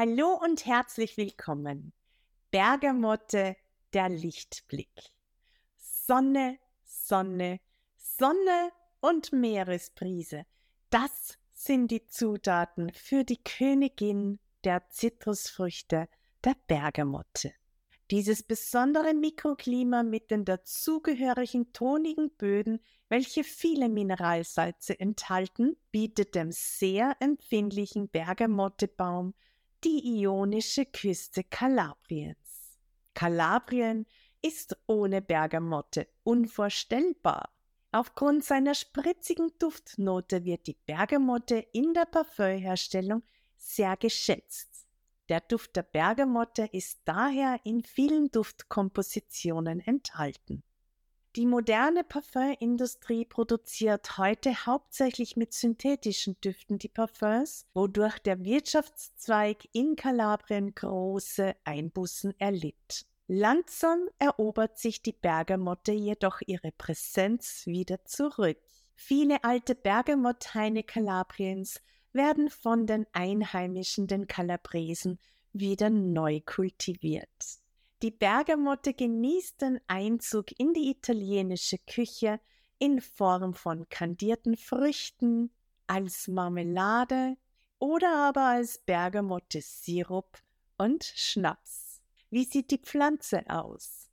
[0.00, 1.92] Hallo und herzlich willkommen.
[2.52, 3.56] Bergamotte,
[3.92, 5.10] der Lichtblick.
[5.76, 7.58] Sonne, Sonne,
[7.96, 8.70] Sonne
[9.00, 10.46] und Meeresbrise.
[10.90, 16.08] Das sind die Zutaten für die Königin der Zitrusfrüchte,
[16.44, 17.52] der Bergamotte.
[18.12, 22.78] Dieses besondere Mikroklima mit den dazugehörigen tonigen Böden,
[23.08, 29.34] welche viele Mineralsalze enthalten, bietet dem sehr empfindlichen Bergamottebaum
[29.84, 32.78] die ionische Küste Kalabriens.
[33.14, 34.06] Kalabrien
[34.42, 37.50] ist ohne Bergamotte unvorstellbar.
[37.90, 43.22] Aufgrund seiner spritzigen Duftnote wird die Bergamotte in der Parfümherstellung
[43.56, 44.86] sehr geschätzt.
[45.28, 50.62] Der Duft der Bergamotte ist daher in vielen Duftkompositionen enthalten.
[51.36, 59.94] Die moderne Parfümindustrie produziert heute hauptsächlich mit synthetischen Düften die Parfums, wodurch der Wirtschaftszweig in
[59.94, 63.06] Kalabrien große Einbußen erlitt.
[63.26, 68.56] Langsam erobert sich die Bergamotte jedoch ihre Präsenz wieder zurück.
[68.94, 75.18] Viele alte Bergamotteine Kalabriens werden von den Einheimischen, den Kalabresen,
[75.52, 77.60] wieder neu kultiviert.
[78.02, 82.38] Die Bergamotte genießt den Einzug in die italienische Küche
[82.78, 85.50] in Form von kandierten Früchten,
[85.88, 87.36] als Marmelade
[87.80, 90.38] oder aber als Bergamotte-Sirup
[90.76, 92.00] und Schnaps.
[92.30, 94.10] Wie sieht die Pflanze aus?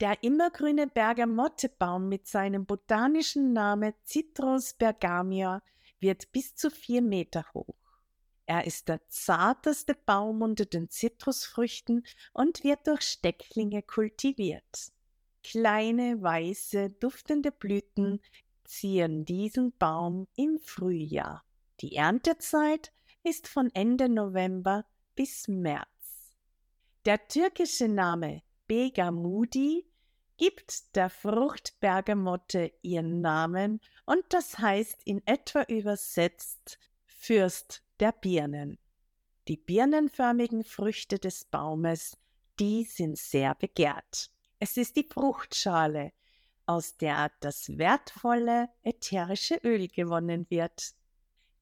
[0.00, 5.62] Der immergrüne Bergamottebaum mit seinem botanischen Namen Citrus bergamia
[6.00, 7.87] wird bis zu vier Meter hoch.
[8.48, 14.90] Er ist der zarteste Baum unter den Zitrusfrüchten und wird durch Stecklinge kultiviert.
[15.44, 18.22] Kleine, weiße, duftende Blüten
[18.64, 21.44] ziehen diesen Baum im Frühjahr.
[21.80, 22.90] Die Erntezeit
[23.22, 26.32] ist von Ende November bis März.
[27.04, 29.86] Der türkische Name Begamudi
[30.38, 38.78] gibt der Fruchtbergamotte ihren Namen und das heißt in etwa übersetzt Fürst der Birnen.
[39.48, 42.16] Die birnenförmigen Früchte des Baumes,
[42.58, 44.30] die sind sehr begehrt.
[44.58, 46.12] Es ist die Fruchtschale,
[46.66, 50.94] aus der das wertvolle ätherische Öl gewonnen wird.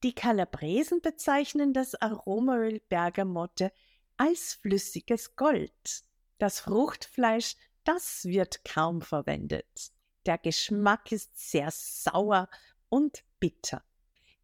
[0.03, 3.71] Die Kalabresen bezeichnen das Aromaöl Bergamotte
[4.17, 6.03] als flüssiges Gold.
[6.39, 7.55] Das Fruchtfleisch
[7.87, 9.93] das wird kaum verwendet.
[10.25, 12.49] Der Geschmack ist sehr sauer
[12.89, 13.81] und bitter.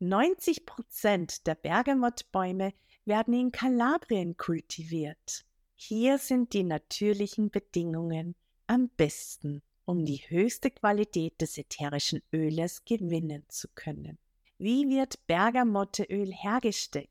[0.03, 2.73] 90 Prozent der Bergamottbäume
[3.05, 5.45] werden in Kalabrien kultiviert.
[5.75, 8.35] Hier sind die natürlichen Bedingungen
[8.67, 14.17] am besten, um die höchste Qualität des ätherischen Öles gewinnen zu können.
[14.57, 17.09] Wie wird Bergamotteöl hergestellt?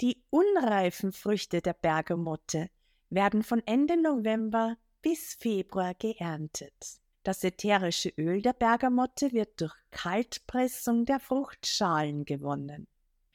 [0.00, 2.70] Die unreifen Früchte der Bergamotte
[3.10, 7.00] werden von Ende November bis Februar geerntet.
[7.24, 12.86] Das ätherische Öl der Bergamotte wird durch Kaltpressung der Fruchtschalen gewonnen.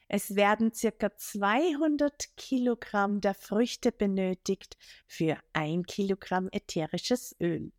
[0.08, 7.72] Es werden circa 200 Kilogramm der Früchte benötigt für ein Kilogramm ätherisches Öl.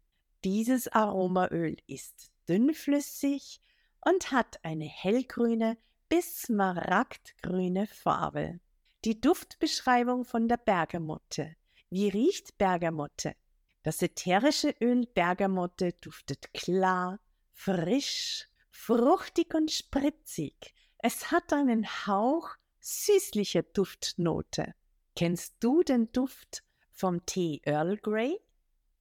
[0.42, 3.60] Dieses Aromaöl ist dünnflüssig
[4.04, 5.78] und hat eine hellgrüne
[6.08, 8.58] bis smaragdgrüne Farbe.
[9.04, 11.54] Die Duftbeschreibung von der Bergamotte.
[11.88, 13.34] Wie riecht Bergamotte?
[13.82, 17.18] Das ätherische Öl Bergamotte duftet klar,
[17.52, 20.74] frisch, fruchtig und spritzig.
[20.98, 24.74] Es hat einen Hauch süßlicher Duftnote.
[25.16, 28.38] Kennst du den Duft vom Tee Earl Grey?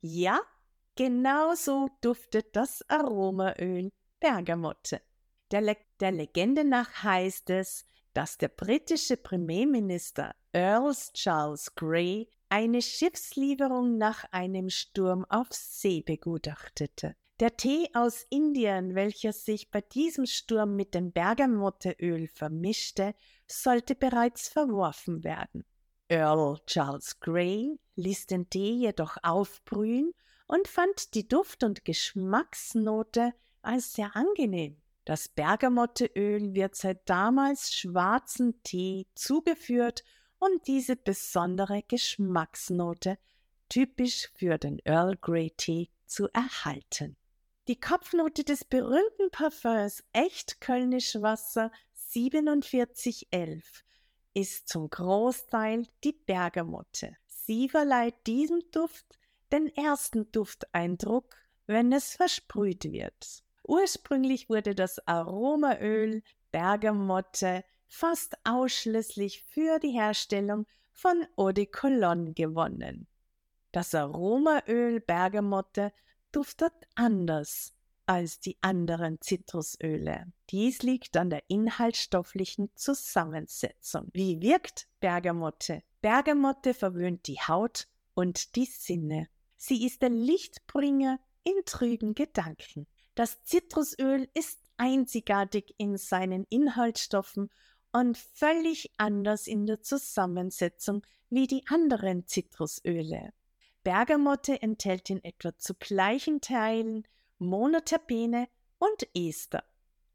[0.01, 0.39] Ja,
[0.95, 5.01] genau so duftet das Aromaöl Bergamotte.
[5.51, 12.81] Der, Le der Legende nach heißt es, dass der britische Premierminister Earl Charles Grey eine
[12.81, 17.15] Schiffslieferung nach einem Sturm auf See begutachtete.
[17.39, 23.15] Der Tee aus Indien, welcher sich bei diesem Sturm mit dem Bergamotteöl vermischte,
[23.47, 25.63] sollte bereits verworfen werden.
[26.09, 30.11] Earl Charles Grey ließ den Tee jedoch aufbrühen
[30.47, 34.81] und fand die Duft- und Geschmacksnote als sehr angenehm.
[35.05, 40.03] Das Bergamotteöl wird seit damals schwarzen Tee zugeführt
[40.39, 43.17] und diese besondere Geschmacksnote
[43.69, 47.15] typisch für den Earl Grey Tea zu erhalten.
[47.67, 53.83] Die Kopfnote des berühmten Parfums Echt Kölnisch Wasser 4711
[54.33, 57.15] ist zum Großteil die Bergamotte.
[57.27, 59.05] Sie verleiht diesem Duft
[59.51, 61.35] den ersten Dufteindruck,
[61.67, 63.43] wenn es versprüht wird.
[63.67, 73.07] Ursprünglich wurde das Aromaöl Bergamotte fast ausschließlich für die Herstellung von Eau de Cologne gewonnen.
[73.71, 75.91] Das Aromaöl Bergamotte
[76.31, 77.73] duftet anders
[78.05, 80.31] als die anderen Zitrusöle.
[80.49, 84.09] Dies liegt an der inhaltsstofflichen Zusammensetzung.
[84.13, 85.83] Wie wirkt Bergamotte?
[86.01, 89.27] Bergamotte verwöhnt die Haut und die Sinne.
[89.57, 92.87] Sie ist der Lichtbringer in trüben Gedanken.
[93.13, 97.49] Das Zitrusöl ist einzigartig in seinen Inhaltsstoffen
[97.91, 103.33] und völlig anders in der Zusammensetzung wie die anderen Zitrusöle.
[103.83, 107.07] Bergamotte enthält in etwa zu gleichen Teilen
[107.37, 108.47] Monoterpene
[108.77, 109.63] und Ester.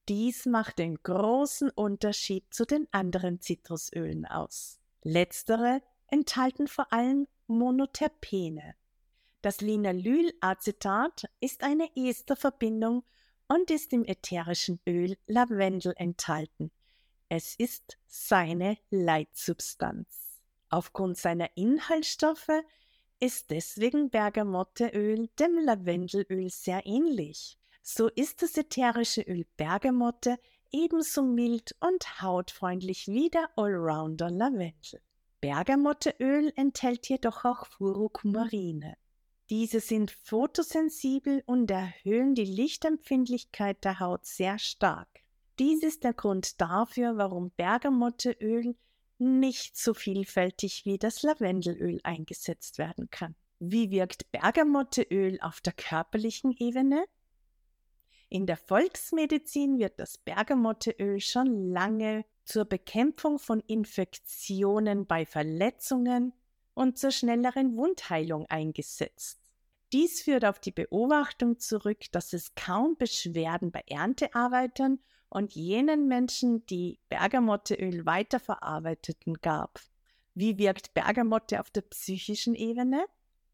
[0.09, 4.79] Dies macht den großen Unterschied zu den anderen Zitrusölen aus.
[5.03, 8.75] Letztere enthalten vor allem Monoterpene.
[9.41, 13.05] Das Linalylacetat ist eine Esterverbindung
[13.49, 16.70] und ist im ätherischen Öl Lavendel enthalten.
[17.29, 20.41] Es ist seine Leitsubstanz.
[20.69, 22.62] Aufgrund seiner Inhaltsstoffe
[23.21, 27.59] ist deswegen Bergamotteöl dem Lavendelöl sehr ähnlich.
[27.82, 30.38] So ist das ätherische Öl Bergamotte
[30.73, 35.00] ebenso mild und hautfreundlich wie der Allrounder Lavendel.
[35.41, 38.97] Bergamotteöl enthält jedoch auch Furokumarine.
[39.50, 45.24] Diese sind photosensibel und erhöhen die Lichtempfindlichkeit der Haut sehr stark.
[45.59, 48.75] Dies ist der Grund dafür, warum Bergamotteöl
[49.19, 53.37] nicht so vielfältig wie das Lavendelöl eingesetzt werden kann.
[53.61, 57.05] Wie wirkt Bergamotteöl auf der körperlichen Ebene?
[58.29, 66.33] In der Volksmedizin wird das Bergamotteöl schon lange zur Bekämpfung von Infektionen bei Verletzungen
[66.75, 69.41] und zur schnelleren Wundheilung eingesetzt.
[69.93, 74.99] Dies führt auf die Beobachtung zurück, dass es kaum Beschwerden bei Erntearbeitern
[75.35, 79.81] und jenen Menschen, die Bergamotteöl weiterverarbeiteten, gab.
[80.35, 83.05] Wie wirkt Bergamotte auf der psychischen Ebene?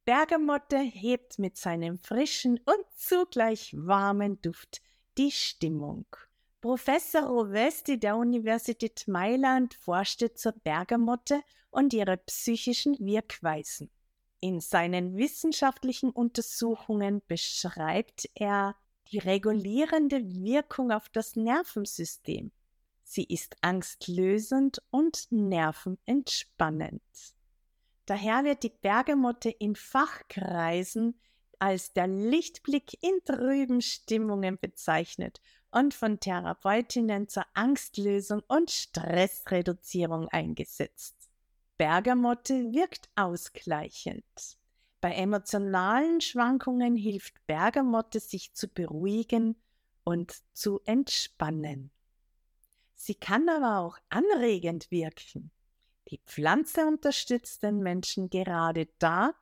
[0.05, 4.83] Bergamotte hebt mit seinem frischen und zugleich warmen Duft
[5.17, 6.05] die Stimmung.
[6.61, 11.41] Professor Rovesti der Universität Mailand forschte zur Bergamotte
[11.71, 13.91] und ihre psychischen Wirkweisen.
[14.41, 18.77] In seinen wissenschaftlichen Untersuchungen beschreibt er
[19.11, 22.53] die regulierende Wirkung auf das Nervensystem.
[23.03, 27.03] Sie ist angstlösend und nervenentspannend.
[28.07, 31.21] Daher wird die Bergamotte in Fachkreisen
[31.59, 35.41] als der Lichtblick in trüben Stimmungen bezeichnet
[35.71, 41.17] und von Therapeutinnen zur Angstlösung und Stressreduzierung eingesetzt.
[41.77, 44.25] Bergamotte wirkt ausgleichend.
[45.01, 49.57] Bei emotionalen Schwankungen hilft Bergamotte, sich zu beruhigen
[50.05, 51.91] und zu entspannen.
[52.95, 55.51] Sie kann aber auch anregend wirken.
[56.11, 59.35] Die Pflanze unterstützt den Menschen gerade da,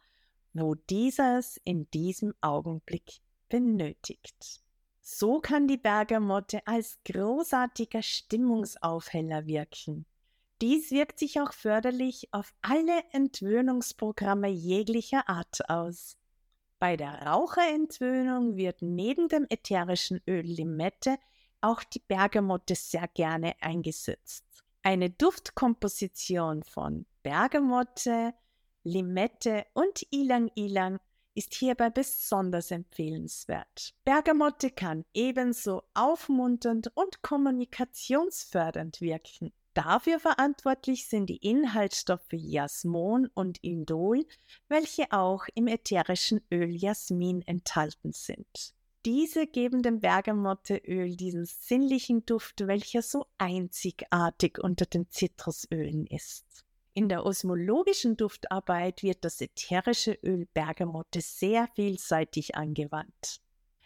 [0.52, 4.60] wo dieser es in diesem Augenblick benötigt.
[5.00, 10.06] So kann die Bergamotte als großartiger Stimmungsaufheller wirken.
[10.60, 16.16] Dies wirkt sich auch förderlich auf alle Entwöhnungsprogramme jeglicher Art aus.
[16.81, 21.19] Bei der Raucherentwöhnung wird neben dem ätherischen Öl Limette
[21.60, 24.44] auch die Bergamotte sehr gerne eingesetzt.
[24.82, 28.34] Eine Duftkomposition von Bergamotte,
[28.84, 30.98] Limette und Ilang Ilang
[31.34, 33.94] ist hierbei besonders empfehlenswert.
[34.05, 39.53] Bergamotte kann ebenso aufmunternd und kommunikationsfördernd wirken.
[39.79, 44.27] Dafür verantwortlich sind die Inhaltsstoffe Jasmon und Indol,
[44.67, 48.75] welche auch im ätherischen Öl Jasmin enthalten sind.
[49.06, 56.65] Diese geben dem Bergamotteöl diesen sinnlichen Duft, welcher so einzigartig unter den Zitrusölen ist.
[56.93, 63.41] In der osmologischen Duftarbeit wird das ätherische Öl Bergamotte sehr vielseitig angewandt.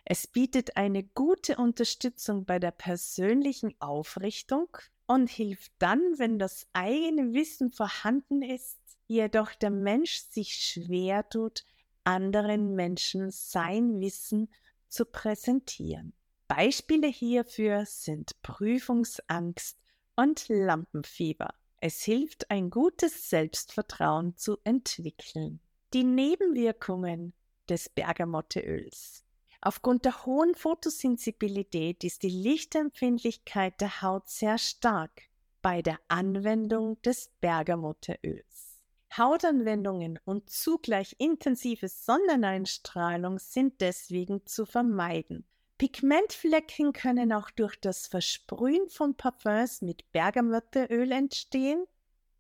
[0.07, 7.33] Es bietet eine gute Unterstützung bei der persönlichen Aufrichtung, und hilft dann, wenn das eigene
[7.33, 11.65] Wissen vorhanden ist, jedoch der Mensch sich schwer tut,
[12.05, 14.49] anderen Menschen sein Wissen
[14.89, 16.13] zu präsentieren.
[16.49, 19.79] Beispiele hierfür sind Prüfungsangst
[20.17, 21.55] und Lampenfieber.
[21.81, 25.61] Es hilft, ein gutes Selbstvertrauen zu entwickeln.
[25.95, 27.33] Die Nebenwirkungen
[27.69, 29.25] des Bergamotteöls.
[29.65, 35.23] Aufgrund der hohen Fotosensibilität ist die Lichtempfindlichkeit der Haut sehr stark
[35.63, 38.81] bei der Anwendung des Bergamotteöls.
[39.17, 45.45] Hautanwendungen und zugleich intensive Sonneneinstrahlung sind deswegen zu vermeiden.
[45.79, 51.87] Pigmentflecken können auch durch das Versprühen von Parfums mit Bergamotteöl entstehen.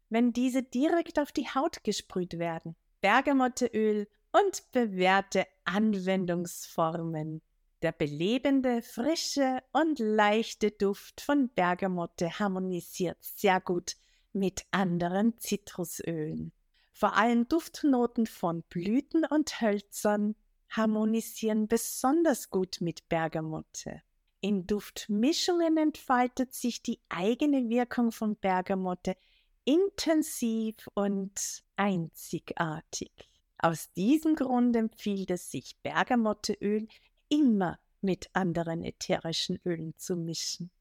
[0.09, 2.76] wenn diese direkt auf die Haut gesprüht werden.
[3.00, 7.43] Bergamotteöl und bewährte Anwendungsformen.
[7.83, 13.97] Der belebende, frische und leichte Duft von Bergamotte harmonisiert sehr gut
[14.33, 16.53] mit anderen Zitrusölen.
[16.93, 20.37] Vor allem Duftnoten von Blüten und Hölzern
[20.71, 24.03] harmonisieren besonders gut mit Bergamotte.
[24.41, 29.17] In Duftmischungen entfaltet sich die eigene Wirkung von Bergamotte
[29.65, 33.32] intensiv und einzigartig.
[33.64, 36.88] Aus diesem Grund empfiehlt es sich, Bergamotteöl
[37.28, 40.73] immer mit anderen ätherischen Ölen zu mischen.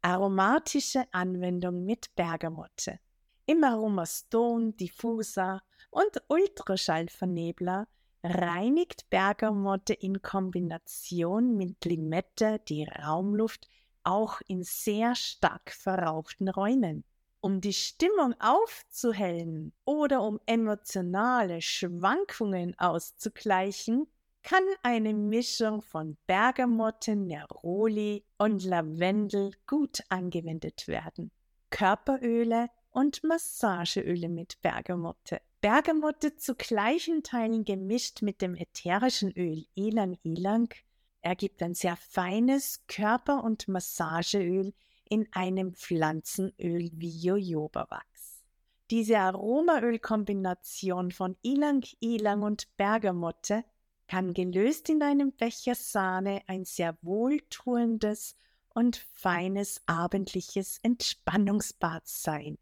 [0.00, 2.98] Aromatische Anwendung mit Bergamotte.
[3.44, 7.86] Im Aromaston, Diffuser und Ultraschallvernebler
[8.22, 13.68] reinigt Bergamotte in Kombination mit Limette die Raumluft
[14.02, 17.04] auch in sehr stark verrauchten Räumen
[17.40, 24.06] um die Stimmung aufzuhellen oder um emotionale Schwankungen auszugleichen,
[24.42, 31.30] kann eine Mischung von Bergamotte, Neroli und Lavendel gut angewendet werden.
[31.70, 35.40] Körperöle und Massageöle mit Bergamotte.
[35.60, 40.72] Bergamotte zu gleichen Teilen gemischt mit dem ätherischen Öl Ilang Ilang
[41.20, 44.72] ergibt ein sehr feines Körper- und Massageöl,
[45.10, 48.42] in einem Pflanzenöl wie Jojobawachs.
[48.90, 53.64] Diese Aromaölkombination von Ilang Ilang und Bergamotte
[54.08, 58.36] kann gelöst in einem Becher Sahne ein sehr wohltuendes
[58.74, 62.56] und feines abendliches Entspannungsbad sein.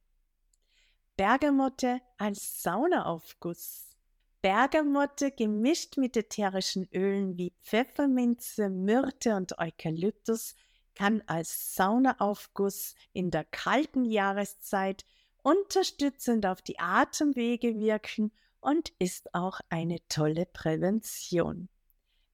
[1.17, 3.97] Bergamotte als Saunaaufguss.
[4.40, 10.55] Bergamotte gemischt mit ätherischen Ölen wie Pfefferminze, Myrte und Eukalyptus
[10.99, 15.05] kann als Saunaaufguss in der kalten Jahreszeit
[15.45, 21.69] unterstützend auf die Atemwege wirken und ist auch eine tolle Prävention.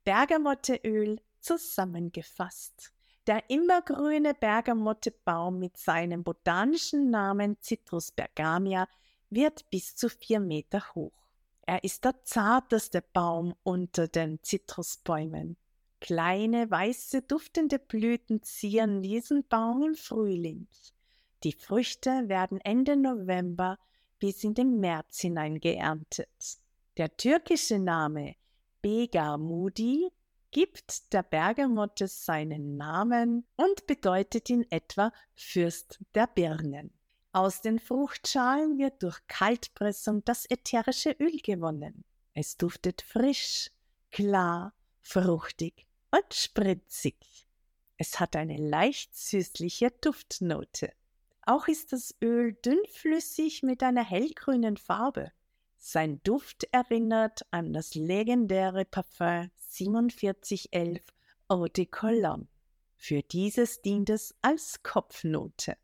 [0.04, 2.90] Bergamotteöl zusammengefasst.
[3.26, 8.88] Der immergrüne Bergamottebaum mit seinem botanischen Namen Citrus bergamia
[9.28, 11.26] wird bis zu vier Meter hoch.
[11.66, 15.58] Er ist der zarteste Baum unter den Zitrusbäumen.
[16.04, 20.68] Kleine, weiße, duftende Blüten zieren diesen Baum im Frühling.
[21.44, 23.78] Die Früchte werden Ende November
[24.18, 26.58] bis in den März hinein geerntet.
[26.98, 28.36] Der türkische Name
[28.82, 30.10] Begamudi
[30.50, 36.92] gibt der Bergamotte seinen Namen und bedeutet in etwa Fürst der Birnen.
[37.32, 42.04] Aus den Fruchtschalen wird durch Kaltpressung das ätherische Öl gewonnen.
[42.34, 43.70] Es duftet frisch,
[44.10, 47.16] klar, fruchtig und spritzig.
[47.96, 50.92] Es hat eine leicht süßliche Duftnote.
[51.42, 55.32] Auch ist das Öl dünnflüssig mit einer hellgrünen Farbe.
[55.76, 61.02] Sein Duft erinnert an das legendäre Parfum 4711
[61.48, 62.46] Eau de Cologne.
[62.96, 65.76] Für dieses dient es als Kopfnote.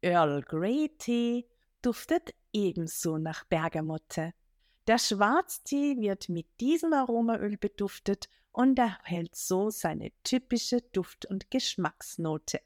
[0.00, 1.46] Earl Grey Tee
[1.82, 4.32] duftet ebenso nach Bergamotte.
[4.86, 12.60] Der Schwarztee wird mit diesem Aromaöl beduftet und erhält so seine typische Duft- und Geschmacksnote.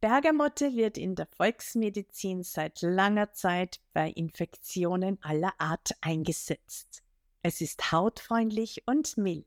[0.00, 7.02] Bergamotte wird in der Volksmedizin seit langer Zeit bei Infektionen aller Art eingesetzt.
[7.42, 9.46] Es ist hautfreundlich und mild.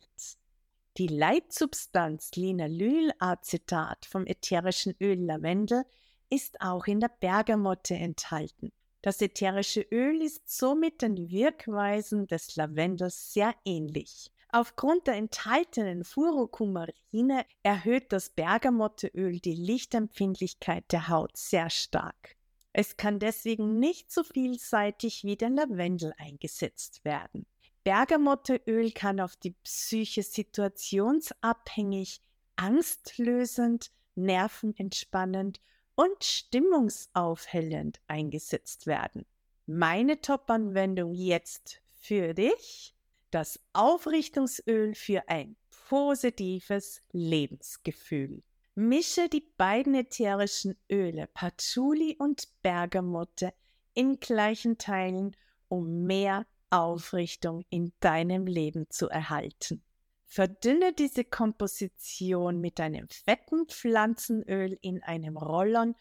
[0.98, 5.84] Die Leitsubstanz Linalylacetat vom ätherischen Öl Lavendel
[6.30, 8.72] ist auch in der Bergamotte enthalten.
[9.02, 14.32] Das ätherische Öl ist somit den Wirkweisen des Lavendels sehr ähnlich.
[14.56, 22.38] Aufgrund der enthaltenen Furokumarine erhöht das Bergamotteöl die Lichtempfindlichkeit der Haut sehr stark.
[22.72, 27.46] Es kann deswegen nicht so vielseitig wie der Lavendel eingesetzt werden.
[27.84, 32.22] Bergamotteöl kann auf die Psyche situationsabhängig,
[32.56, 35.60] angstlösend, nervenentspannend
[35.96, 39.26] und stimmungsaufhellend eingesetzt werden.
[39.66, 42.95] Meine Top-Anwendung jetzt für dich
[43.36, 45.58] das Aufrichtungsöl für ein
[45.90, 48.42] positives Lebensgefühl.
[48.76, 53.54] Mische die beiden ätherischen Öle Patchouli und Bergamotte
[53.94, 55.36] in gleichen Teilen,
[55.68, 59.84] um mehr Aufrichtung in deinem Leben zu erhalten.
[60.24, 65.96] Verdünne diese Komposition mit einem fetten Pflanzenöl in einem Rollern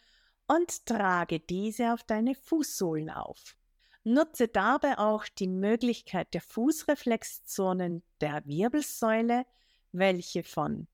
[0.46, 3.56] und trage diese auf deine Fußsohlen auf.
[4.04, 9.46] Nutze dabei auch die Möglichkeit der Fußreflexzonen der Wirbelsäule,
[9.92, 10.86] welche von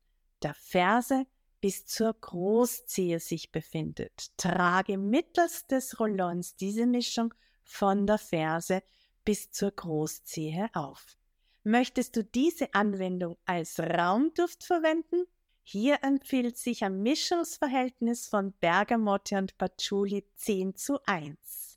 [0.42, 1.26] der Ferse
[1.60, 4.30] bis zur Großzehe sich befindet.
[4.36, 8.82] Trage mittels des Rollons diese Mischung von der Ferse
[9.24, 11.18] bis zur Großzehe auf.
[11.62, 15.26] Möchtest du diese Anwendung als Raumduft verwenden?
[15.62, 21.69] Hier empfiehlt sich ein Mischungsverhältnis von Bergamotte und Patchouli 10 zu 1.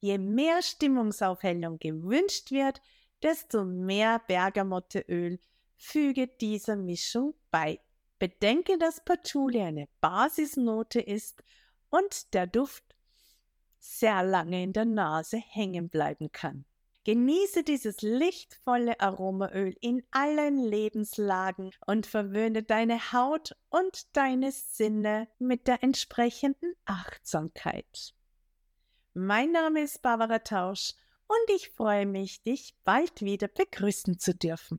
[0.00, 2.80] Je mehr Stimmungsaufhellung gewünscht wird,
[3.22, 5.38] desto mehr Bergamotteöl
[5.76, 7.80] füge dieser Mischung bei.
[8.18, 11.42] Bedenke, dass Patchouli eine Basisnote ist
[11.90, 12.96] und der Duft
[13.78, 16.64] sehr lange in der Nase hängen bleiben kann.
[17.04, 25.68] Genieße dieses lichtvolle Aromaöl in allen Lebenslagen und verwöhne deine Haut und deine Sinne mit
[25.68, 28.15] der entsprechenden Achtsamkeit.
[29.18, 30.92] Mein Name ist Barbara Tausch
[31.26, 34.78] und ich freue mich, dich bald wieder begrüßen zu dürfen.